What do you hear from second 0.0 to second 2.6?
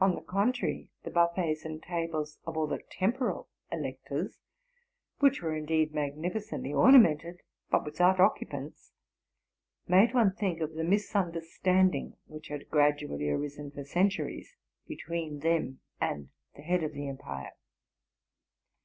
On the contrary, the buffets and tables of